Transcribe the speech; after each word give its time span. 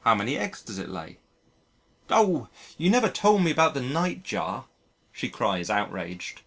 "How 0.00 0.16
many 0.16 0.36
eggs 0.36 0.62
does 0.62 0.78
it 0.78 0.88
lay?" 0.88 1.20
"Oh! 2.08 2.48
you 2.76 2.90
never 2.90 3.08
told 3.08 3.42
me 3.44 3.52
about 3.52 3.72
the 3.74 3.80
Nightjar," 3.80 4.64
she 5.12 5.28
cried 5.28 5.70
outraged. 5.70 6.42